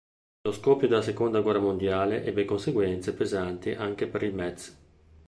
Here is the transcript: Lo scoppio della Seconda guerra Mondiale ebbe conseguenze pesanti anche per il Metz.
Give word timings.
Lo 0.41 0.51
scoppio 0.51 0.87
della 0.87 1.03
Seconda 1.03 1.41
guerra 1.41 1.59
Mondiale 1.59 2.23
ebbe 2.23 2.43
conseguenze 2.43 3.13
pesanti 3.13 3.73
anche 3.75 4.07
per 4.07 4.23
il 4.23 4.33
Metz. 4.33 4.75